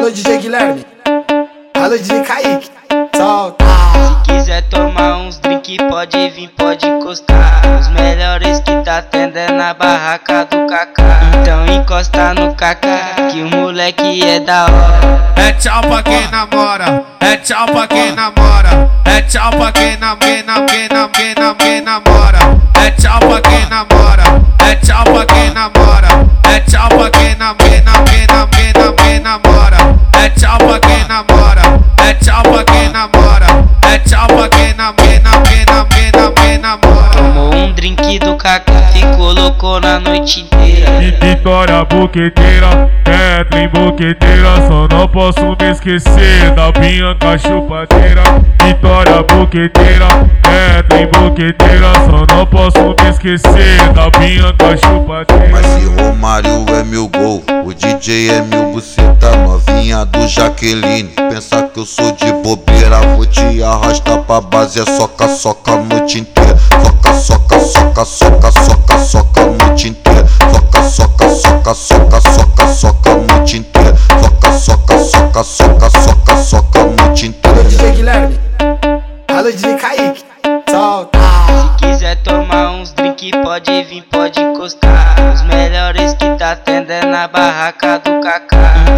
[0.00, 0.86] Alô DJ Guilherme,
[1.74, 2.70] alô DJ Kaique,
[3.14, 3.66] solta.
[3.66, 7.60] Se quiser tomar uns drink, pode vir, pode encostar.
[7.78, 11.20] Os melhores que tá tendo é na barraca do Kaká.
[11.34, 15.34] Então encosta no Kaká, que o moleque é da hora.
[15.36, 20.16] É tchau pra quem namora, é tchau pra quem namora, é tchau pra quem nam,
[20.16, 22.38] quem nam, quem nam, quem nam, quem namora.
[22.82, 24.24] É tchau pra quem namora,
[24.66, 26.08] é tchau pra quem namora,
[26.54, 29.59] é tchau pra quem nam, quem nam, quem nam, quem nam, quem namora.
[38.10, 41.02] Drink do Kaká e colocou na noite inteira.
[41.02, 48.22] E Vitória boqueteira, Kathleen boqueteira Só não posso me esquecer da Bianca chupadeira
[48.64, 50.08] Vitória boqueteira,
[50.42, 57.08] Kathleen boqueteira Só não posso me esquecer da Bianca chupadeira Mas se Romário é meu
[57.08, 58.69] gol, o DJ é meu
[60.00, 64.84] Novinha do Jaqueline, pensa que eu sou de bobeira Vou te arrastar pra base, é
[64.96, 66.56] soca, soca a noite inteira.
[66.82, 70.26] Soca, soca, soca, soca, soca, soca a noite inteira.
[70.52, 73.94] Soca, soca, soca, soca, soca, soca a noite inteira.
[74.22, 77.64] Soca, soca, soca, soca, soca, soca a noite inteira.
[77.64, 78.40] DJ Guilherme,
[79.28, 80.24] alô DJ Kaique,
[80.70, 81.18] solta.
[81.18, 85.16] Se quiser tomar uns drink, pode vir, pode encostar.
[85.34, 88.49] Os melhores que tá tendo é na barraca do Kaká.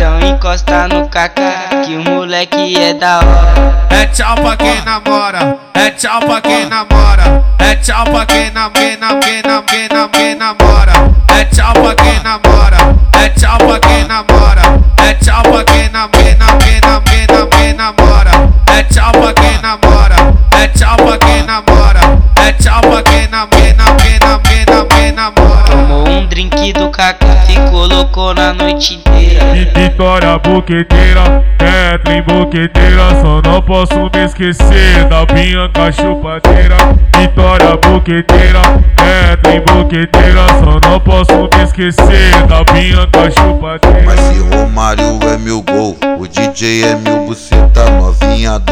[0.00, 3.86] Então encosta no Kaká, que o moleque é da hora.
[3.90, 8.70] É tchau pra quem namora, é tchau pra quem namora, é tchau pra quem nam,
[8.70, 10.92] quem nam, quem nam, quem nam, quem namora.
[11.28, 12.78] É tchau pra quem namora,
[13.12, 14.62] é tchau pra quem namora,
[15.06, 18.30] é tchau pra quem nam, quem nam, quem nam, quem nam, quem namora.
[18.74, 20.16] É tchau pra quem namora,
[20.58, 22.00] é tchau pra quem namora,
[22.36, 25.68] é tchau pra quem nam, quem nam, quem nam, quem nam, quem namora.
[25.68, 27.29] Tomou um drink do e
[27.70, 29.56] colocou na noite inteira.
[29.56, 36.76] E Vitória boqueteira, Kathleen boqueteira Só não posso me esquecer da Bianca chupadeira.
[37.16, 38.60] Vitória boqueteira,
[38.96, 44.02] Kathleen boqueteira Só não posso me esquecer da Bianca chupadeira.
[44.04, 47.89] Mas se Romário é meu gol, o DJ é meu buceta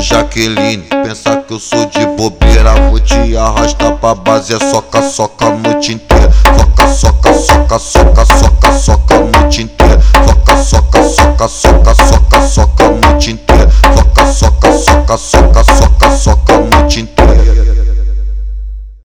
[0.00, 2.74] Jaqueline, pensa que eu sou de bobeira.
[2.88, 6.30] Vou te arrastar pra base, é soca, soca a noite inteira.
[6.56, 10.00] Soca, soca, soca, soca, soca, soca a noite inteira.
[10.24, 13.68] Soca, soca, soca, soca, soca, soca a noite inteira.
[13.94, 17.79] Soca, soca, soca, soca, soca, soca a noite inteira